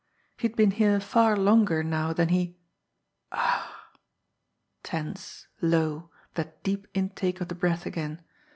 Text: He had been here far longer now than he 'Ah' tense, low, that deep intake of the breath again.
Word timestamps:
He 0.35 0.47
had 0.47 0.55
been 0.57 0.71
here 0.71 0.99
far 0.99 1.37
longer 1.37 1.83
now 1.83 2.11
than 2.11 2.29
he 2.29 2.57
'Ah' 3.31 3.91
tense, 4.81 5.45
low, 5.61 6.09
that 6.33 6.63
deep 6.63 6.87
intake 6.95 7.39
of 7.39 7.49
the 7.49 7.53
breath 7.53 7.85
again. 7.85 8.19